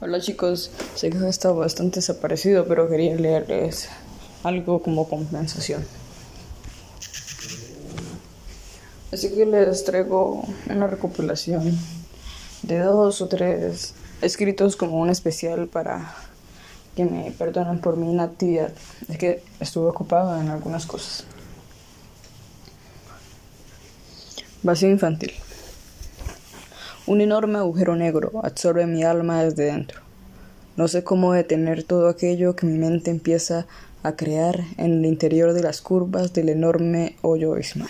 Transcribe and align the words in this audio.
Hola 0.00 0.20
chicos, 0.20 0.70
sé 0.94 1.10
que 1.10 1.18
he 1.18 1.28
estado 1.28 1.56
bastante 1.56 1.96
desaparecido, 1.96 2.68
pero 2.68 2.88
quería 2.88 3.16
leerles 3.16 3.88
algo 4.44 4.80
como 4.80 5.08
compensación. 5.08 5.84
Así 9.12 9.34
que 9.34 9.44
les 9.44 9.82
traigo 9.82 10.44
una 10.70 10.86
recopilación 10.86 11.76
de 12.62 12.78
dos 12.78 13.20
o 13.22 13.26
tres 13.26 13.94
escritos 14.22 14.76
como 14.76 15.00
un 15.00 15.10
especial 15.10 15.66
para 15.66 16.14
que 16.94 17.04
me 17.04 17.32
perdonen 17.32 17.80
por 17.80 17.96
mi 17.96 18.12
inactividad. 18.12 18.72
Es 19.08 19.18
que 19.18 19.42
estuve 19.58 19.88
ocupado 19.88 20.40
en 20.40 20.48
algunas 20.48 20.86
cosas. 20.86 21.24
Vacío 24.62 24.90
infantil. 24.90 25.32
Un 27.08 27.22
enorme 27.22 27.56
agujero 27.56 27.96
negro 27.96 28.32
absorbe 28.44 28.86
mi 28.86 29.02
alma 29.02 29.42
desde 29.42 29.64
dentro. 29.64 30.02
No 30.76 30.88
sé 30.88 31.04
cómo 31.04 31.32
detener 31.32 31.82
todo 31.82 32.06
aquello 32.06 32.54
que 32.54 32.66
mi 32.66 32.76
mente 32.76 33.10
empieza 33.10 33.66
a 34.02 34.14
crear 34.14 34.60
en 34.76 34.98
el 34.98 35.06
interior 35.06 35.54
de 35.54 35.62
las 35.62 35.80
curvas 35.80 36.34
del 36.34 36.50
enorme 36.50 37.16
hoyo 37.22 37.54
abismal. 37.54 37.88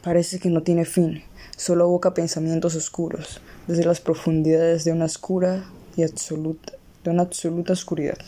Parece 0.00 0.38
que 0.38 0.48
no 0.48 0.62
tiene 0.62 0.84
fin, 0.84 1.24
solo 1.56 1.86
evoca 1.86 2.14
pensamientos 2.14 2.76
oscuros, 2.76 3.40
desde 3.66 3.84
las 3.84 4.00
profundidades 4.00 4.84
de 4.84 4.92
una 4.92 5.06
oscura 5.06 5.64
y 5.96 6.04
absoluta, 6.04 6.74
de 7.02 7.10
una 7.10 7.22
absoluta 7.22 7.72
oscuridad. 7.72 8.18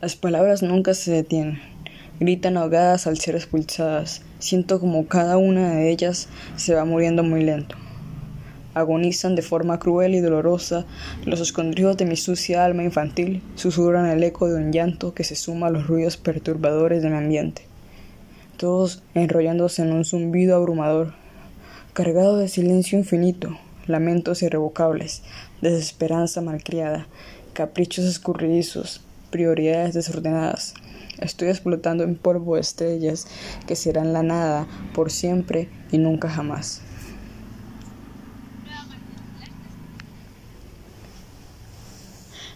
Las 0.00 0.16
palabras 0.16 0.64
nunca 0.64 0.94
se 0.94 1.12
detienen, 1.12 1.60
gritan 2.22 2.56
ahogadas 2.56 3.08
al 3.08 3.18
ser 3.18 3.34
expulsadas, 3.34 4.22
Siento 4.38 4.80
como 4.80 5.06
cada 5.06 5.36
una 5.36 5.70
de 5.70 5.90
ellas 5.90 6.28
se 6.56 6.74
va 6.74 6.84
muriendo 6.84 7.22
muy 7.22 7.44
lento. 7.44 7.76
Agonizan 8.74 9.36
de 9.36 9.42
forma 9.42 9.78
cruel 9.78 10.16
y 10.16 10.20
dolorosa, 10.20 10.84
los 11.24 11.38
escondrijos 11.38 11.96
de 11.96 12.06
mi 12.06 12.16
sucia 12.16 12.64
alma 12.64 12.82
infantil 12.82 13.40
susurran 13.54 14.06
el 14.06 14.20
eco 14.24 14.48
de 14.48 14.56
un 14.56 14.72
llanto 14.72 15.14
que 15.14 15.22
se 15.22 15.36
suma 15.36 15.68
a 15.68 15.70
los 15.70 15.86
ruidos 15.86 16.16
perturbadores 16.16 17.04
de 17.04 17.10
mi 17.10 17.16
ambiente. 17.18 17.62
Todos 18.56 19.04
enrollándose 19.14 19.82
en 19.82 19.92
un 19.92 20.04
zumbido 20.04 20.56
abrumador, 20.56 21.14
cargado 21.92 22.36
de 22.36 22.48
silencio 22.48 22.98
infinito, 22.98 23.56
lamentos 23.86 24.42
irrevocables, 24.42 25.22
desesperanza 25.60 26.40
malcriada, 26.40 27.06
caprichos 27.52 28.06
escurridizos, 28.06 29.02
prioridades 29.30 29.94
desordenadas, 29.94 30.74
Estoy 31.22 31.48
explotando 31.48 32.02
en 32.02 32.16
polvo 32.16 32.56
estrellas 32.56 33.28
que 33.66 33.76
serán 33.76 34.12
la 34.12 34.24
nada 34.24 34.66
por 34.92 35.12
siempre 35.12 35.68
y 35.92 35.98
nunca 35.98 36.28
jamás. 36.28 36.82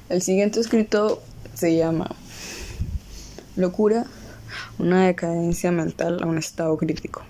El 0.09 0.23
siguiente 0.23 0.61
escrito 0.61 1.23
se 1.55 1.77
llama 1.77 2.15
Locura, 3.55 4.07
una 4.79 5.07
decadencia 5.07 5.71
mental 5.71 6.23
a 6.23 6.27
un 6.27 6.39
estado 6.39 6.77
crítico. 6.77 7.23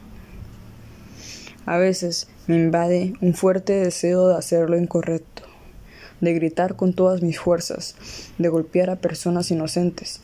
A 1.67 1.77
veces 1.77 2.29
me 2.47 2.57
invade 2.57 3.13
un 3.21 3.35
fuerte 3.35 3.75
deseo 3.75 4.29
de 4.29 4.37
hacer 4.37 4.71
lo 4.71 4.79
incorrecto, 4.79 5.43
de 6.21 6.33
gritar 6.33 6.77
con 6.77 6.95
todas 6.95 7.23
mis 7.23 7.39
fuerzas, 7.39 7.95
de 8.39 8.49
golpear 8.49 8.89
a 8.89 8.97
personas 8.97 9.51
inocentes, 9.51 10.21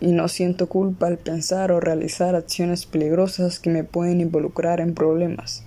y 0.00 0.12
no 0.12 0.28
siento 0.28 0.68
culpa 0.68 1.06
al 1.06 1.18
pensar 1.18 1.70
o 1.72 1.80
realizar 1.80 2.34
acciones 2.34 2.86
peligrosas 2.86 3.60
que 3.60 3.70
me 3.70 3.84
pueden 3.84 4.20
involucrar 4.20 4.80
en 4.80 4.94
problemas. 4.94 5.62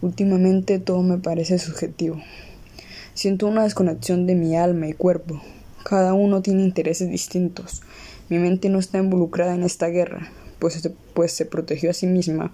Últimamente 0.00 0.78
todo 0.78 1.02
me 1.02 1.18
parece 1.18 1.58
subjetivo. 1.58 2.20
Siento 3.14 3.46
una 3.46 3.64
desconexión 3.64 4.26
de 4.26 4.34
mi 4.34 4.56
alma 4.56 4.88
y 4.88 4.94
cuerpo. 4.94 5.42
Cada 5.84 6.14
uno 6.14 6.42
tiene 6.42 6.62
intereses 6.62 7.10
distintos. 7.10 7.82
Mi 8.28 8.38
mente 8.38 8.68
no 8.68 8.78
está 8.78 8.98
involucrada 8.98 9.54
en 9.54 9.64
esta 9.64 9.88
guerra, 9.88 10.30
pues, 10.58 10.88
pues 11.12 11.32
se 11.32 11.44
protegió 11.44 11.90
a 11.90 11.92
sí 11.94 12.06
misma, 12.06 12.52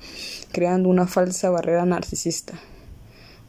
creando 0.50 0.88
una 0.88 1.06
falsa 1.06 1.50
barrera 1.50 1.84
narcisista. 1.84 2.54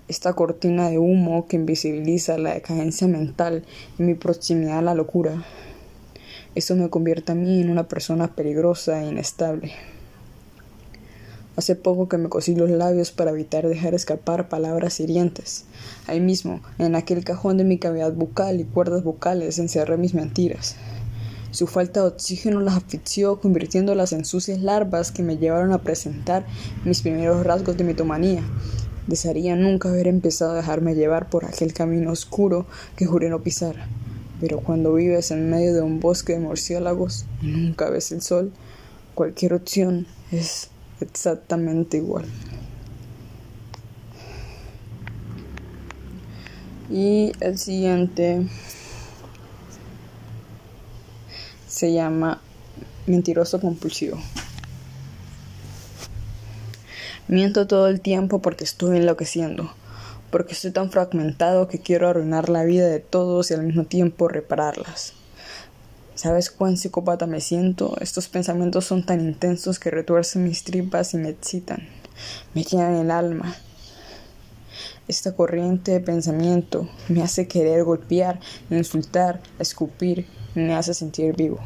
Esta 0.10 0.34
cortina 0.34 0.90
de 0.90 0.98
humo 0.98 1.48
que 1.48 1.56
invisibiliza 1.56 2.38
la 2.38 2.54
decadencia 2.54 3.08
mental 3.08 3.64
y 3.98 4.04
mi 4.04 4.16
proximidad 4.16 4.80
a 4.80 4.82
la 4.82 4.96
locura 4.96 5.46
eso 6.60 6.76
me 6.76 6.90
convierte 6.90 7.32
a 7.32 7.36
mí 7.36 7.62
en 7.62 7.70
una 7.70 7.88
persona 7.88 8.36
peligrosa 8.36 9.02
e 9.02 9.08
inestable. 9.08 9.74
Hace 11.56 11.76
poco 11.76 12.08
que 12.08 12.18
me 12.18 12.30
cosí 12.30 12.56
los 12.56 12.70
labios 12.70 13.12
para 13.12 13.32
evitar 13.32 13.68
dejar 13.68 13.94
escapar 13.94 14.48
palabras 14.48 15.00
hirientes. 15.00 15.66
Ahí 16.08 16.22
mismo, 16.22 16.62
en 16.78 16.96
aquel 16.96 17.24
cajón 17.26 17.58
de 17.58 17.66
mi 17.66 17.78
cavidad 17.78 18.14
bucal 18.14 18.62
y 18.62 18.64
cuerdas 18.64 19.04
vocales, 19.04 19.60
encerré 19.60 19.98
mis 19.98 20.14
mentiras. 20.14 20.78
Su 21.52 21.66
falta 21.66 22.02
de 22.02 22.08
oxígeno 22.08 22.62
las 22.62 22.78
asfixió, 22.78 23.42
convirtiéndolas 23.42 24.14
en 24.14 24.24
sucias 24.24 24.62
larvas 24.62 25.12
que 25.12 25.24
me 25.24 25.38
llevaron 25.38 25.74
a 25.74 25.82
presentar 25.82 26.46
mis 26.86 27.02
primeros 27.02 27.46
rasgos 27.46 27.76
de 27.76 27.84
mitomanía. 27.84 28.44
Desearía 29.08 29.56
nunca 29.56 29.90
haber 29.90 30.08
empezado 30.08 30.52
a 30.52 30.56
dejarme 30.56 30.94
llevar 30.94 31.30
por 31.30 31.46
aquel 31.46 31.74
camino 31.74 32.12
oscuro 32.12 32.68
que 32.96 33.06
juré 33.06 33.30
no 33.30 33.42
pisar. 33.42 33.76
Pero 34.40 34.62
cuando 34.62 34.94
vives 34.94 35.32
en 35.32 35.50
medio 35.50 35.74
de 35.74 35.82
un 35.82 36.00
bosque 36.00 36.34
de 36.34 36.40
murciélagos 36.40 37.26
y 37.42 37.48
nunca 37.48 37.90
ves 37.90 38.12
el 38.12 38.22
sol, 38.22 38.54
cualquier 39.16 39.54
opción 39.54 40.08
es 40.32 40.70
exactamente 41.02 41.98
igual. 41.98 42.26
Y 46.90 47.34
el 47.40 47.58
siguiente 47.58 48.48
se 51.68 51.94
llama 51.94 52.42
mentiroso 53.06 53.60
compulsivo. 53.60 54.18
Miento 57.28 57.68
todo 57.68 57.88
el 57.88 58.02
tiempo 58.02 58.42
porque 58.42 58.64
estoy 58.64 58.98
enloqueciendo 58.98 59.72
porque 60.32 60.54
estoy 60.54 60.72
tan 60.72 60.92
fragmentado 60.92 61.68
que 61.68 61.80
quiero 61.80 62.08
arruinar 62.08 62.50
la 62.50 62.64
vida 62.64 62.88
de 62.88 63.00
todos 63.00 63.50
y 63.50 63.54
al 63.54 63.64
mismo 63.64 63.86
tiempo 63.86 64.28
repararlas. 64.28 65.14
¿Sabes 66.16 66.52
cuán 66.52 66.78
psicópata 66.78 67.28
me 67.28 67.42
siento? 67.42 67.96
Estos 68.02 68.28
pensamientos 68.28 68.86
son 68.86 69.06
tan 69.06 69.22
intensos 69.22 69.80
que 69.80 69.90
retuercen 69.90 70.44
mis 70.44 70.64
tripas 70.64 71.14
y 71.14 71.18
me 71.18 71.30
excitan, 71.30 71.88
me 72.54 72.64
llenan 72.64 72.96
el 72.98 73.12
alma. 73.12 73.56
Esta 75.08 75.34
corriente 75.36 75.94
de 75.94 76.02
pensamiento 76.02 76.88
me 77.08 77.24
hace 77.24 77.48
querer 77.48 77.84
golpear, 77.84 78.40
insultar, 78.70 79.42
escupir, 79.58 80.28
me 80.54 80.76
hace 80.76 80.94
sentir 80.94 81.36
vivo, 81.36 81.60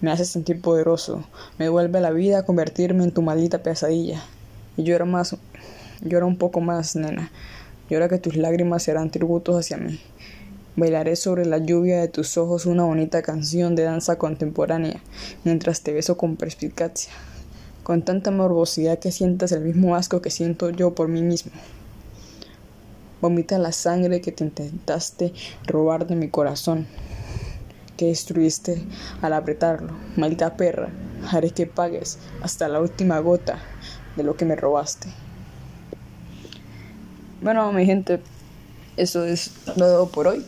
me 0.00 0.12
hace 0.12 0.24
sentir 0.24 0.60
poderoso, 0.60 1.24
me 1.58 1.68
vuelve 1.68 2.00
la 2.00 2.10
vida 2.10 2.40
a 2.40 2.44
convertirme 2.44 3.04
en 3.04 3.12
tu 3.12 3.22
maldita 3.22 3.62
pesadilla. 3.62 4.22
Y 4.76 4.84
llora 4.84 5.06
más, 5.06 5.34
llora 6.02 6.26
un 6.26 6.36
poco 6.36 6.60
más, 6.60 6.94
nena 6.94 7.32
y 7.88 7.94
ahora 7.94 8.08
que 8.08 8.18
tus 8.18 8.36
lágrimas 8.36 8.82
serán 8.82 9.10
tributos 9.10 9.56
hacia 9.56 9.76
mí. 9.76 10.00
Bailaré 10.76 11.16
sobre 11.16 11.44
la 11.44 11.58
lluvia 11.58 12.00
de 12.00 12.08
tus 12.08 12.36
ojos 12.36 12.64
una 12.64 12.84
bonita 12.84 13.22
canción 13.22 13.74
de 13.74 13.82
danza 13.82 14.16
contemporánea, 14.16 15.02
mientras 15.42 15.80
te 15.80 15.92
beso 15.92 16.16
con 16.16 16.36
perspicacia, 16.36 17.12
con 17.82 18.02
tanta 18.02 18.30
morbosidad 18.30 18.98
que 18.98 19.10
sientas 19.10 19.50
el 19.52 19.64
mismo 19.64 19.96
asco 19.96 20.22
que 20.22 20.30
siento 20.30 20.70
yo 20.70 20.94
por 20.94 21.08
mí 21.08 21.22
mismo. 21.22 21.52
Vomita 23.20 23.58
la 23.58 23.72
sangre 23.72 24.20
que 24.20 24.30
te 24.30 24.44
intentaste 24.44 25.32
robar 25.66 26.06
de 26.06 26.14
mi 26.14 26.28
corazón, 26.28 26.86
que 27.96 28.06
destruiste 28.06 28.80
al 29.20 29.32
apretarlo. 29.32 29.94
Maldita 30.16 30.56
perra, 30.56 30.90
haré 31.32 31.50
que 31.50 31.66
pagues 31.66 32.18
hasta 32.40 32.68
la 32.68 32.80
última 32.80 33.18
gota 33.18 33.58
de 34.16 34.22
lo 34.22 34.36
que 34.36 34.44
me 34.44 34.54
robaste. 34.54 35.08
Bueno, 37.40 37.72
mi 37.72 37.86
gente, 37.86 38.18
eso 38.96 39.24
es 39.24 39.52
todo 39.76 40.08
por 40.08 40.26
hoy. 40.26 40.44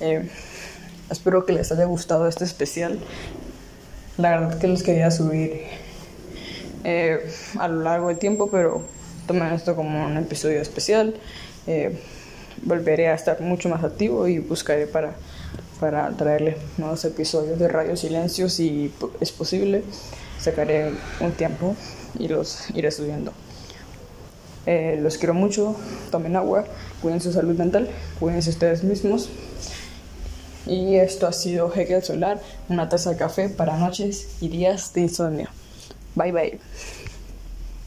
Eh, 0.00 0.28
espero 1.10 1.46
que 1.46 1.54
les 1.54 1.72
haya 1.72 1.86
gustado 1.86 2.28
este 2.28 2.44
especial. 2.44 2.98
La 4.18 4.32
verdad 4.32 4.58
que 4.58 4.68
los 4.68 4.82
quería 4.82 5.10
subir 5.10 5.62
eh, 6.84 7.18
a 7.58 7.68
lo 7.68 7.82
largo 7.82 8.08
del 8.08 8.18
tiempo, 8.18 8.50
pero 8.50 8.82
tomen 9.26 9.50
esto 9.54 9.74
como 9.74 10.04
un 10.04 10.18
episodio 10.18 10.60
especial. 10.60 11.14
Eh, 11.66 11.98
volveré 12.62 13.08
a 13.08 13.14
estar 13.14 13.40
mucho 13.40 13.70
más 13.70 13.82
activo 13.82 14.28
y 14.28 14.38
buscaré 14.38 14.86
para, 14.86 15.14
para 15.80 16.10
traerles 16.10 16.56
nuevos 16.76 17.02
episodios 17.06 17.58
de 17.58 17.68
Radio 17.68 17.96
Silencio 17.96 18.50
si 18.50 18.92
es 19.18 19.32
posible. 19.32 19.82
Sacaré 20.38 20.92
un 21.20 21.32
tiempo 21.32 21.74
y 22.18 22.28
los 22.28 22.68
iré 22.74 22.90
subiendo. 22.90 23.32
Eh, 24.66 24.98
los 25.00 25.16
quiero 25.16 25.32
mucho, 25.32 25.76
tomen 26.10 26.36
agua, 26.36 26.64
cuiden 27.00 27.20
su 27.20 27.32
salud 27.32 27.56
mental, 27.56 27.88
cuídense 28.18 28.50
ustedes 28.50 28.82
mismos. 28.82 29.28
Y 30.66 30.96
esto 30.96 31.28
ha 31.28 31.32
sido 31.32 31.72
Hegel 31.72 32.02
Solar, 32.02 32.40
una 32.68 32.88
taza 32.88 33.10
de 33.10 33.16
café 33.16 33.48
para 33.48 33.76
noches 33.76 34.36
y 34.40 34.48
días 34.48 34.92
de 34.92 35.02
insomnio. 35.02 35.48
Bye 36.16 36.32
bye. 36.32 36.60